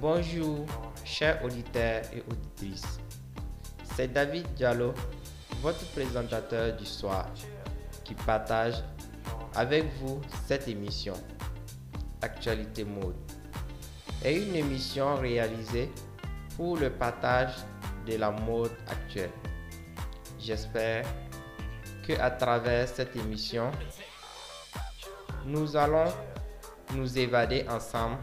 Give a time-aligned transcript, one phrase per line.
[0.00, 0.64] Bonjour,
[1.04, 3.00] chers auditeurs et auditrices.
[3.96, 4.94] C'est David Diallo,
[5.60, 7.26] votre présentateur du soir,
[8.04, 8.74] qui partage
[9.58, 11.14] avec vous cette émission,
[12.22, 13.16] Actualité Mode,
[14.24, 15.90] est une émission réalisée
[16.56, 17.54] pour le partage
[18.06, 19.32] de la mode actuelle.
[20.38, 21.04] J'espère
[22.06, 23.72] que à travers cette émission,
[25.44, 26.12] nous allons
[26.94, 28.18] nous évader ensemble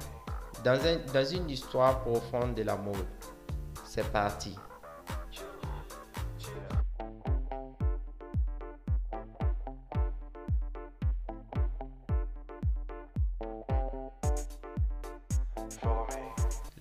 [0.64, 0.80] dans,
[1.14, 3.08] dans une histoire profonde de la mode.
[3.84, 4.56] C'est parti.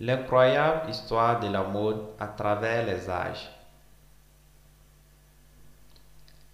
[0.05, 3.49] L'incroyable histoire de la mode à travers les âges.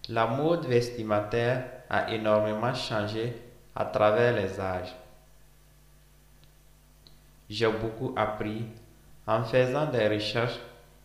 [0.09, 3.34] La mode vestimentaire a énormément changé
[3.75, 4.95] à travers les âges.
[7.48, 8.67] J'ai beaucoup appris
[9.27, 10.61] en faisant des recherches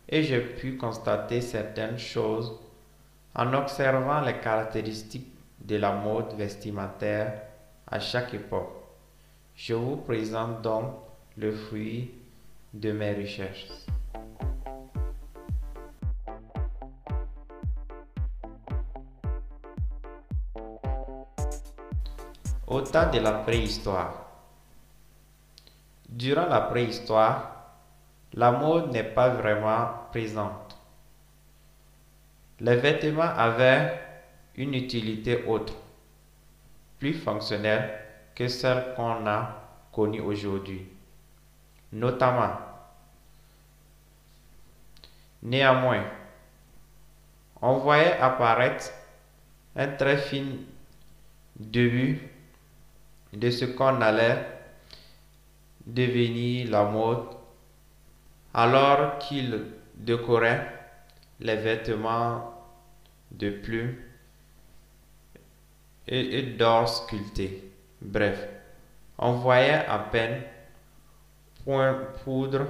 [0.08, 2.52] et j'ai pu constater certaines choses
[3.34, 7.42] en observant les caractéristiques de la mode vestimentaire
[7.88, 8.70] à chaque époque.
[9.56, 10.94] Je vous présente donc
[11.36, 12.12] le fruit
[12.80, 13.66] de mes recherches.
[22.66, 24.26] Au temps de la préhistoire.
[26.08, 27.56] Durant la préhistoire,
[28.34, 30.76] la mode n'est pas vraiment présente.
[32.60, 34.00] Les vêtements avaient
[34.56, 35.74] une utilité autre,
[36.98, 37.90] plus fonctionnelle
[38.34, 40.95] que celle qu'on a connue aujourd'hui.
[41.92, 42.58] Notamment,
[45.42, 46.04] néanmoins,
[47.62, 48.90] on voyait apparaître
[49.76, 50.44] un très fin
[51.58, 52.20] début
[53.32, 54.46] de ce qu'on allait
[55.86, 57.26] devenir la mode
[58.52, 60.66] alors qu'il décorait
[61.40, 62.52] les vêtements
[63.30, 63.96] de plumes
[66.08, 67.70] et, d'or sculpté.
[68.00, 68.48] Bref,
[69.18, 70.42] on voyait à peine
[71.66, 72.64] point poudre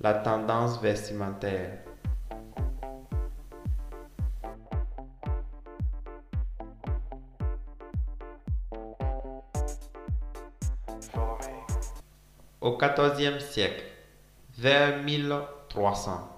[0.00, 1.78] la tendance vestimentaire.
[12.60, 13.84] Au XIVe siècle,
[14.58, 16.28] vers 1300,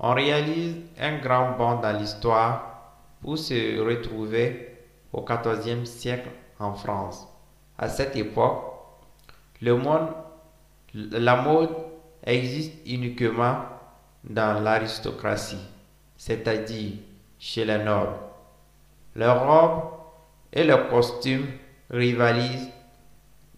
[0.00, 4.76] on réalise un grand bond dans l'histoire pour se retrouver
[5.14, 7.26] au XIVe siècle en France.
[7.78, 8.62] À cette époque,
[9.62, 10.10] le monde,
[10.94, 11.70] la mode
[12.24, 13.64] existe uniquement
[14.24, 15.64] dans l'aristocratie,
[16.16, 16.92] c'est-à-dire
[17.38, 18.16] chez les nobles.
[19.16, 19.84] Les robes
[20.52, 21.46] et les costumes
[21.90, 22.70] rivalisent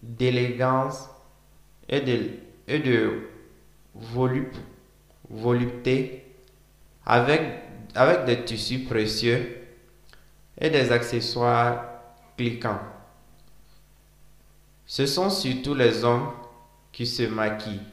[0.01, 1.09] d'élégance
[1.87, 3.27] et de,
[5.29, 6.25] volupté
[7.05, 7.41] avec
[8.25, 9.57] des tissus précieux
[10.57, 11.85] et des accessoires
[12.37, 12.79] cliquants.
[14.85, 16.31] Ce sont surtout les hommes
[16.91, 17.87] qui se maquillent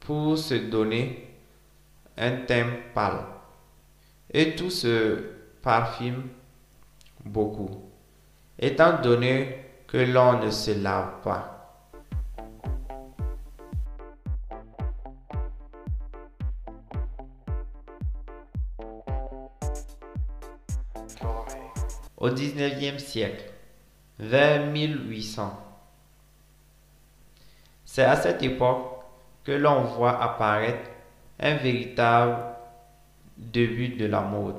[0.00, 1.28] pour se donner
[2.16, 3.24] un thème pâle.
[4.30, 5.18] Et tout se
[5.62, 6.28] parfume
[7.24, 7.70] beaucoup,
[8.58, 11.52] étant donné que l'on ne se lave pas.
[22.22, 23.50] au XIXe siècle,
[24.20, 25.71] vers 1800.
[27.94, 29.02] C'est à cette époque
[29.44, 30.88] que l'on voit apparaître
[31.38, 32.38] un véritable
[33.36, 34.56] début de la mode,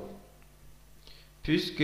[1.42, 1.82] puisque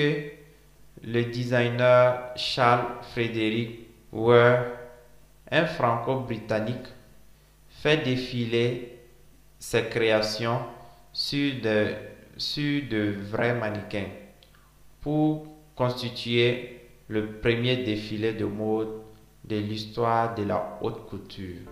[1.03, 3.81] le designer Charles Frédéric
[4.13, 4.65] Ware,
[5.51, 6.87] un franco-britannique,
[7.69, 9.01] fait défiler
[9.59, 10.61] ses créations
[11.13, 11.53] sur
[12.37, 14.11] sur de vrais mannequins
[15.01, 19.10] pour constituer le premier défilé de mode
[19.45, 21.67] de l'histoire de la haute couture.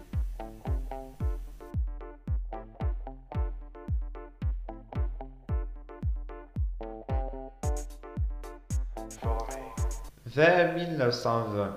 [10.27, 11.77] Vers 1920,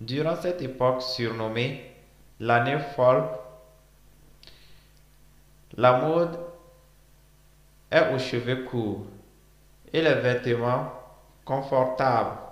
[0.00, 1.92] durant cette époque surnommée
[2.40, 3.24] l'année folle,
[5.76, 6.38] la mode
[7.90, 9.04] est aux cheveux courts
[9.92, 10.92] et les vêtements
[11.44, 12.45] confortables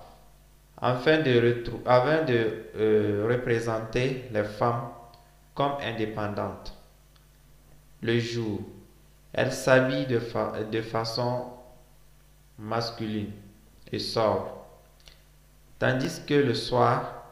[0.80, 4.88] afin de, euh, représenter les femmes
[5.54, 6.76] comme indépendantes.
[8.02, 8.60] Le jour,
[9.32, 10.20] elles s'habillent de,
[10.70, 11.46] de façon
[12.58, 13.32] masculine
[13.90, 14.66] et sobre,
[15.78, 17.24] tandis que le soir,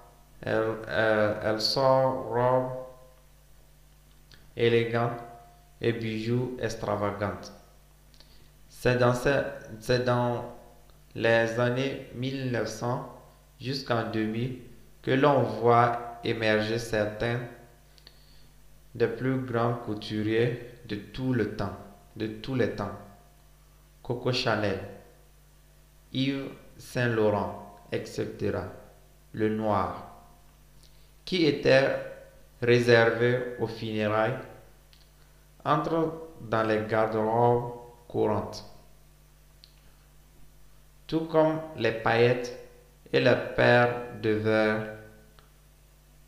[0.43, 2.73] elles, elle sort robes
[4.56, 5.21] élégantes
[5.81, 6.56] et bijoux
[8.99, 9.15] dans,
[9.81, 10.44] c'est dans
[11.15, 13.12] les années 1900
[13.62, 14.59] jusqu'en 2000
[15.03, 17.41] que l'on voit émerger certains
[18.94, 21.76] des plus grands couturiers de tout le temps,
[22.17, 22.99] de tous les temps.
[24.03, 24.81] Coco Chanel,
[26.12, 28.59] Yves Saint Laurent, etc.
[29.32, 30.26] Le noir,
[31.25, 31.97] qui était
[32.61, 34.38] réservé aux funérailles,
[35.65, 37.73] entre dans les garde-robes
[38.08, 38.65] courantes.
[41.06, 42.62] Tout comme les paillettes
[43.12, 44.97] et les paires de verre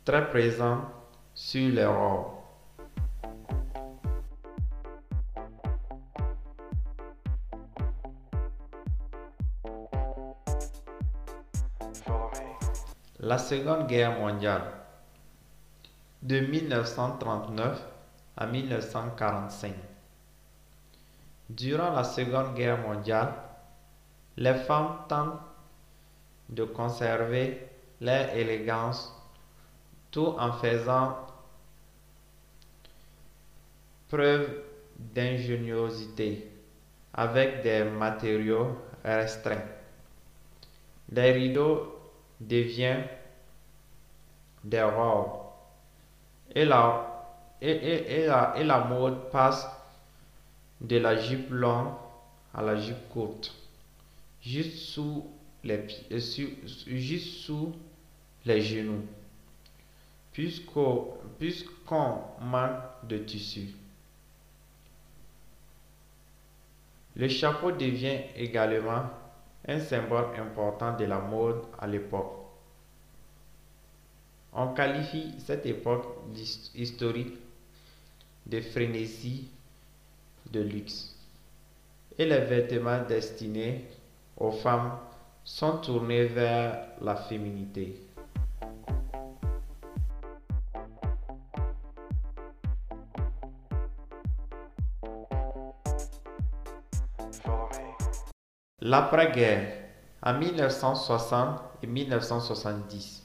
[0.03, 0.81] très présents
[1.33, 2.31] sur les robes.
[13.19, 14.61] La Seconde Guerre mondiale
[16.21, 17.81] de 1939
[18.37, 19.73] à 1945.
[21.49, 23.33] Durant la Seconde Guerre mondiale,
[24.37, 25.39] les femmes tentent
[26.49, 27.67] de conserver
[28.01, 29.13] leur élégance
[30.11, 31.17] tout en faisant
[34.07, 34.61] preuve
[34.97, 36.49] d'ingéniosité
[37.13, 39.65] avec des matériaux restreints.
[41.09, 41.99] Les rideaux
[42.39, 43.07] deviennent
[44.63, 45.45] des robes
[46.53, 49.67] et la, et, et, et la mode passe
[50.81, 51.93] de la jupe longue
[52.53, 53.53] à la jupe courte,
[54.41, 55.25] juste sous
[55.65, 56.05] les, pieds,
[56.87, 57.73] juste sous
[58.45, 59.03] les genoux,
[60.31, 61.17] puisqu'on
[62.41, 63.69] manque de tissu.
[67.15, 69.09] Le chapeau devient également
[69.67, 72.33] un symbole important de la mode à l'époque.
[74.53, 76.05] On qualifie cette époque
[76.75, 77.33] historique
[78.45, 79.49] de frénésie
[80.51, 81.15] de luxe.
[82.17, 83.85] Et les vêtements destinés
[84.37, 84.99] aux femmes
[85.45, 88.01] sont tournés vers la féminité.
[98.81, 99.71] L'après-guerre,
[100.23, 103.23] en 1960 et 1970.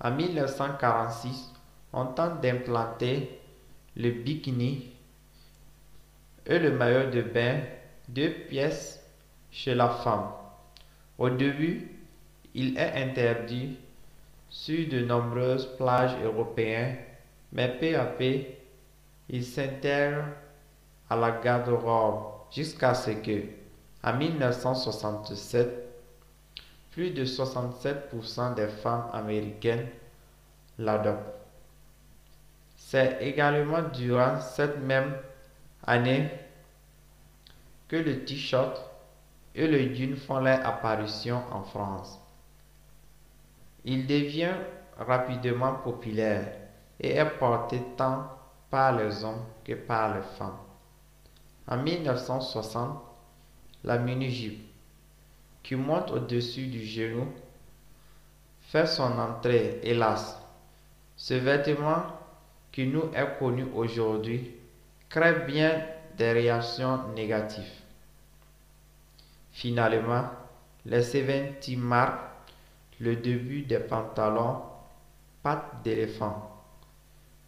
[0.00, 1.52] En 1946,
[1.92, 3.40] on tente d'implanter
[3.96, 4.92] le bikini
[6.46, 7.60] et le maillot de bain,
[8.08, 9.04] deux pièces
[9.50, 10.41] chez la femme.
[11.18, 11.88] Au début,
[12.54, 13.78] il est interdit
[14.48, 16.96] sur de nombreuses plages européennes,
[17.52, 18.40] mais peu à peu,
[19.28, 20.24] il s'intègre
[21.08, 23.44] à la garde-robe jusqu'à ce que,
[24.04, 25.68] en 1967,
[26.90, 29.88] plus de 67% des femmes américaines
[30.78, 31.34] l'adoptent.
[32.76, 35.14] C'est également durant cette même
[35.86, 36.28] année
[37.88, 38.91] que le t-shirt
[39.54, 42.20] et le jean font leur apparition en France.
[43.84, 44.54] Il devient
[44.98, 46.52] rapidement populaire
[47.00, 48.28] et est porté tant
[48.70, 50.58] par les hommes que par les femmes.
[51.68, 53.00] En 1960,
[53.84, 54.60] la mini-jupe,
[55.62, 57.26] qui monte au-dessus du genou,
[58.60, 60.40] fait son entrée, hélas.
[61.16, 62.04] Ce vêtement
[62.70, 64.54] qui nous est connu aujourd'hui
[65.08, 65.84] crée bien
[66.16, 67.81] des réactions négatives.
[69.52, 70.24] Finalement,
[70.86, 72.32] les 70 marquent
[73.00, 74.62] le début des pantalons
[75.42, 76.50] pattes d'éléphant,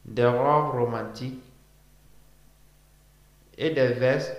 [0.05, 1.43] des robes romantiques
[3.57, 4.37] et des vestes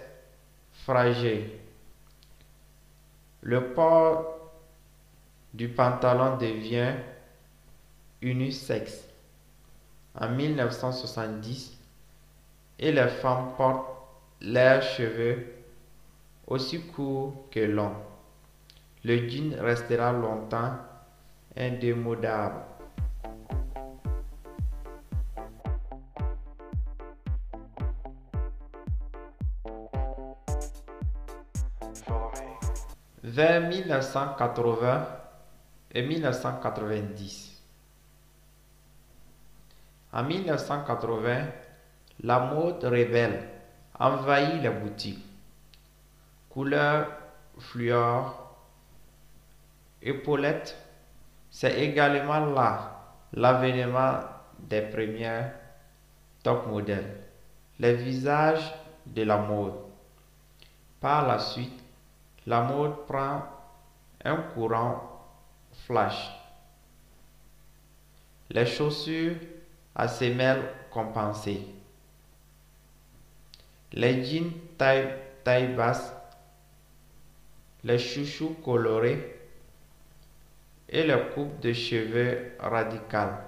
[0.74, 1.50] fragiles.
[3.41, 4.51] Le port
[5.53, 6.93] du pantalon devient
[8.22, 9.07] unisexe
[10.19, 11.77] en 1970
[12.79, 13.88] et les femmes portent
[14.41, 15.54] leurs cheveux
[16.48, 17.96] aussi courts que longs.
[19.04, 20.78] Le jean restera longtemps
[21.56, 22.62] indémodable.
[33.24, 35.08] Vers 1980
[35.94, 37.62] et 1990.
[40.14, 41.48] En 1980,
[42.24, 43.50] la mode rebelle
[44.00, 45.35] envahit les boutiques.
[46.55, 47.07] Couleur
[47.59, 48.55] fluor,
[50.01, 50.77] épaulettes,
[51.51, 54.19] c'est également là l'avènement
[54.57, 55.51] des premières
[56.43, 57.17] top modèles,
[57.77, 58.74] les visages
[59.05, 59.74] de la mode.
[61.01, 61.83] Par la suite,
[62.47, 63.43] la mode prend
[64.24, 65.27] un courant
[65.85, 66.31] flash.
[68.50, 69.35] les chaussures
[69.93, 71.67] à semelles compensées,
[73.91, 76.13] les jeans taille, taille basse,
[77.86, 79.39] les chouchous colorés
[80.89, 83.44] et les coupes de cheveux radicales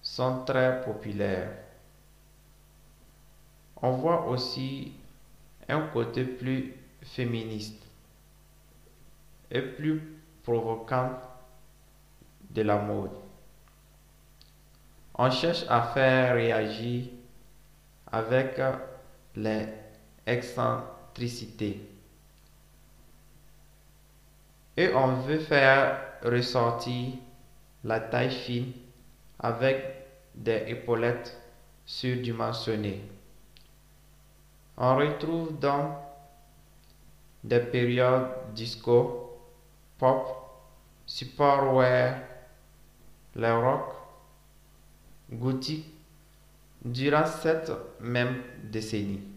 [0.00, 1.50] sont très populaires.
[3.82, 4.94] On voit aussi
[5.68, 7.82] un côté plus féministe
[9.50, 10.00] et plus
[10.42, 11.10] provocant
[12.50, 13.10] de la mode.
[15.16, 17.08] On cherche à faire réagir
[18.10, 18.58] avec
[19.34, 19.66] les
[20.26, 21.95] excentricités.
[24.76, 27.14] Et on veut faire ressortir
[27.84, 28.72] la taille fine
[29.38, 29.82] avec
[30.34, 31.40] des épaulettes
[31.84, 33.02] surdimensionnées.
[34.76, 35.92] On retrouve donc
[37.42, 39.38] des périodes disco,
[39.98, 40.26] pop,
[41.06, 42.20] superwear,
[43.34, 43.94] le rock,
[45.32, 45.86] gothique
[46.84, 49.35] durant cette même décennie.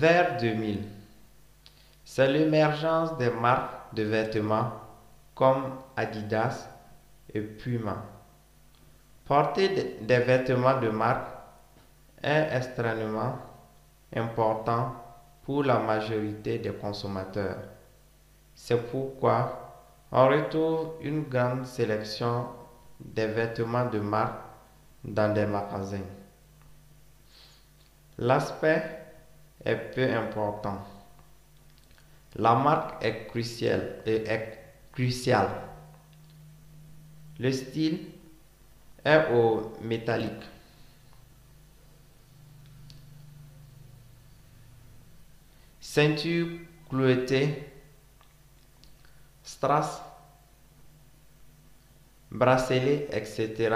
[0.00, 0.78] Vers 2000,
[2.06, 4.72] c'est l'émergence des marques de vêtements
[5.34, 6.70] comme Adidas
[7.34, 8.02] et Puma.
[9.26, 11.28] Porter des vêtements de marque
[12.22, 13.36] est extrêmement
[14.16, 14.94] important
[15.42, 17.58] pour la majorité des consommateurs.
[18.54, 22.46] C'est pourquoi on retrouve une grande sélection
[22.98, 24.40] des vêtements de marque
[25.04, 26.08] dans des magasins.
[28.16, 28.99] L'aspect
[29.64, 30.78] est peu important.
[32.36, 34.58] La marque est cruciale et est
[34.92, 35.48] cruciale.
[37.38, 37.98] Le style
[39.04, 40.44] est au métallique.
[45.80, 46.46] Ceinture
[46.88, 47.64] clouetée,
[49.42, 50.02] strass,
[52.30, 53.74] bracelet, etc.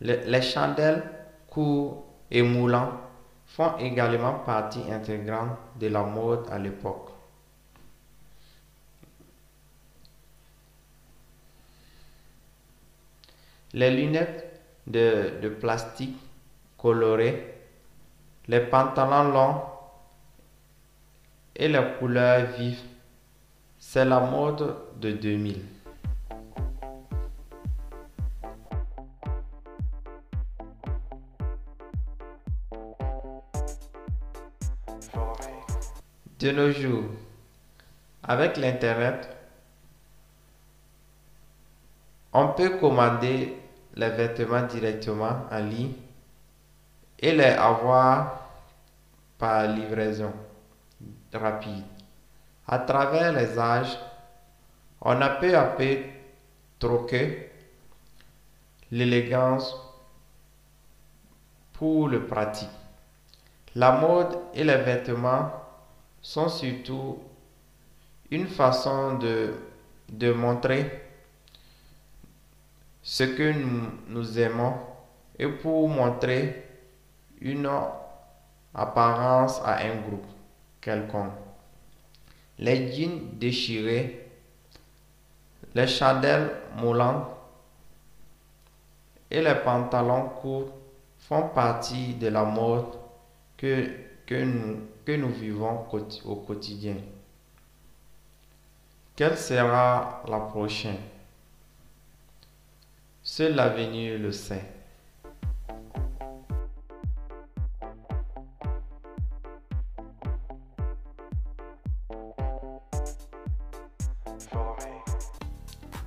[0.00, 1.02] Les, chandelles
[1.48, 3.05] courts et moulants
[3.56, 7.08] font également partie intégrante de la mode à l'époque.
[13.72, 16.18] Les lunettes de, plastique
[16.76, 17.54] colorées,
[18.46, 19.62] les pantalons longs
[21.54, 22.82] et les couleurs vives,
[23.78, 25.75] c'est la mode de 2000.
[36.46, 37.10] De nos jours,
[38.22, 39.28] avec l'Internet,
[42.32, 43.56] on peut commander
[43.96, 45.94] les vêtements directement en ligne
[47.18, 48.48] et les avoir
[49.36, 50.32] par livraison
[51.34, 51.82] rapide.
[52.68, 53.98] À travers les âges,
[55.00, 55.98] on a peu à peu
[56.78, 57.50] troqué
[58.92, 59.74] l'élégance
[61.72, 62.78] pour le pratique.
[63.74, 65.65] La mode et les vêtements
[66.26, 67.20] sont surtout
[68.32, 70.90] une façon de, montrer
[73.00, 74.74] ce que nous, nous aimons
[75.38, 76.64] et pour montrer
[77.40, 77.70] une
[78.74, 80.26] apparence à un groupe
[80.80, 81.30] quelconque.
[82.58, 84.28] Les jeans déchirés,
[85.76, 87.28] les chandelles moulantes
[89.30, 90.72] et les pantalons courts
[91.20, 92.96] font partie de la mode
[93.56, 95.86] que, que, nous, vivons
[96.24, 96.96] au quotidien.
[99.14, 100.98] Quelle sera la prochaine?
[103.22, 104.64] Seul l'avenir le sait.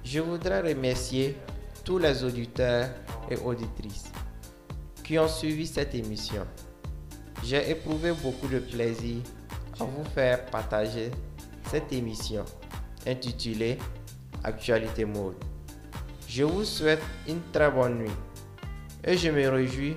[0.04, 1.38] Je voudrais remercier
[1.84, 2.90] tous les auditeurs
[3.30, 4.12] et auditrices
[5.04, 6.46] qui ont suivi cette émission.
[7.43, 9.17] J'ai éprouvé beaucoup de plaisir
[9.79, 11.12] à vous faire partager
[11.69, 12.43] cette émission
[13.08, 13.77] intitulée
[14.43, 15.36] Actualité mode.
[16.27, 18.12] Je vous souhaite une très bonne nuit
[19.03, 19.96] et je me réjouis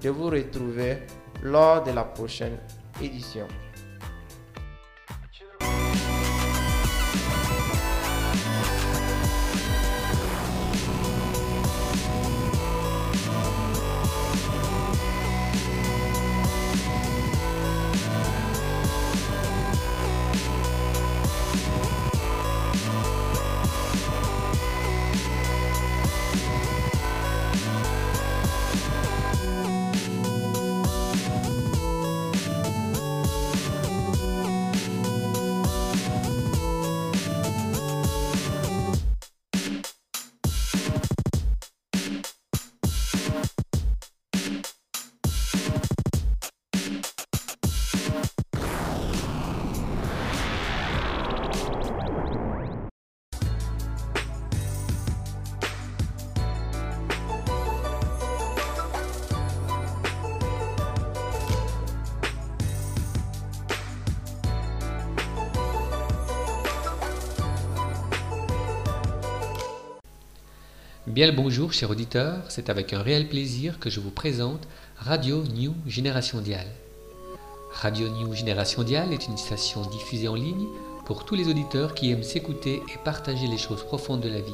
[0.00, 0.98] de vous retrouver
[1.42, 2.58] lors de la prochaine
[3.02, 3.48] édition.
[71.06, 75.42] Bien le bonjour, chers auditeurs, c'est avec un réel plaisir que je vous présente Radio
[75.44, 76.66] New Génération Dial.
[77.72, 80.66] Radio New Génération Dial est une station diffusée en ligne
[81.06, 84.52] pour tous les auditeurs qui aiment s'écouter et partager les choses profondes de la vie.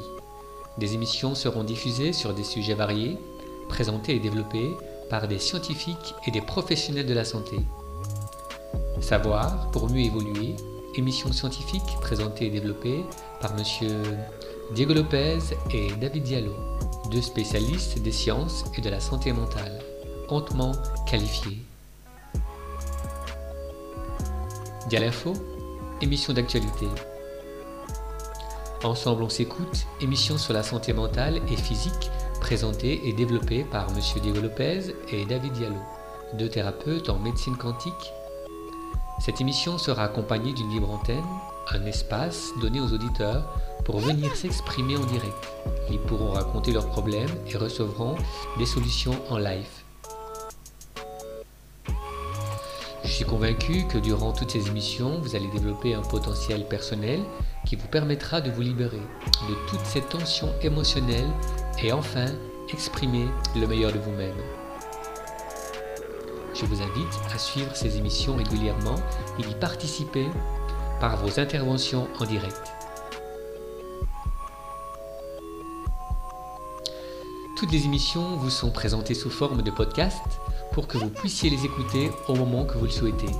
[0.78, 3.18] Des émissions seront diffusées sur des sujets variés,
[3.68, 4.70] présentés et développés
[5.10, 7.56] par des scientifiques et des professionnels de la santé.
[9.00, 10.54] Savoir pour mieux évoluer,
[10.94, 13.04] émissions scientifiques présentées et développées
[13.40, 14.00] par monsieur
[14.73, 15.38] Diego Lopez
[15.70, 16.54] et David Diallo,
[17.11, 19.78] deux spécialistes des sciences et de la santé mentale,
[20.28, 20.73] hautement
[21.06, 21.58] qualifiés.
[24.88, 25.35] Dialinfo,
[26.00, 26.87] émission d'actualité.
[28.82, 34.00] Ensemble on s'écoute, émission sur la santé mentale et physique présentée et développée par M.
[34.21, 35.80] Diego Lopez et David Diallo,
[36.34, 38.12] deux thérapeutes en médecine quantique.
[39.21, 41.25] Cette émission sera accompagnée d'une libre antenne,
[41.73, 43.49] un espace donné aux auditeurs
[43.86, 45.32] pour venir s'exprimer en direct.
[45.88, 48.16] Ils pourront raconter leurs problèmes et recevront
[48.58, 49.64] des solutions en live.
[53.04, 57.20] Je suis convaincu que durant toutes ces émissions, vous allez développer un potentiel personnel
[57.64, 59.00] qui vous permettra de vous libérer
[59.49, 61.30] de toutes ces tensions émotionnelles
[61.80, 62.26] et enfin
[62.72, 64.34] exprimer le meilleur de vous-même.
[66.54, 68.96] Je vous invite à suivre ces émissions régulièrement
[69.38, 70.26] et y participer
[70.99, 72.75] par vos interventions en direct.
[77.56, 80.23] Toutes les émissions vous sont présentées sous forme de podcast
[80.73, 83.30] pour que vous puissiez les écouter au moment que vous le souhaitez.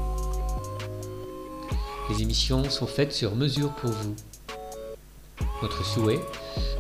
[2.09, 4.17] Les émissions sont faites sur mesure pour vous.
[5.61, 6.25] Notre souhait,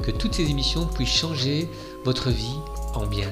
[0.02, 1.68] que toutes ces émissions puissent changer
[2.06, 2.56] votre vie
[2.94, 3.30] en bien.